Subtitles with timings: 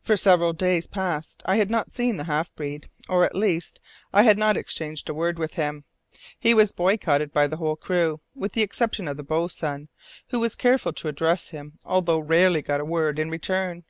[0.00, 3.78] For several days past I had not seen the half breed, or, at least,
[4.10, 5.84] I had not exchanged a word with him.
[6.38, 9.90] He was boycotted by the whole crew, with the exception of the boatswain,
[10.28, 13.84] who was careful to address him, although he rarely got a word in return.